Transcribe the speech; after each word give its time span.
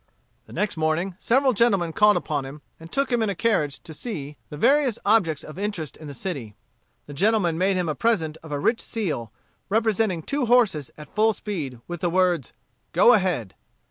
The 0.47 0.53
next 0.53 0.77
morning, 0.77 1.13
several 1.19 1.53
gentlemen 1.53 1.93
called 1.93 2.17
upon 2.17 2.43
him, 2.43 2.63
and 2.79 2.91
took 2.91 3.11
him 3.11 3.21
in 3.21 3.29
a 3.29 3.35
carriage 3.35 3.83
to 3.83 3.93
see 3.93 4.35
the 4.49 4.57
various 4.57 4.97
objects 5.05 5.43
of 5.43 5.59
interest 5.59 5.95
in 5.95 6.07
the 6.07 6.15
city. 6.15 6.55
The 7.05 7.13
gentlemen 7.13 7.55
made 7.55 7.77
him 7.77 7.87
a 7.87 7.93
present 7.93 8.35
of 8.41 8.51
a 8.51 8.57
rich 8.57 8.81
seal, 8.81 9.31
representing 9.69 10.23
two 10.23 10.47
horses 10.47 10.89
at 10.97 11.13
full 11.13 11.33
speed, 11.33 11.81
with 11.87 12.01
the 12.01 12.09
words, 12.09 12.51
"Go 12.93 13.13
Ahead." 13.13 13.53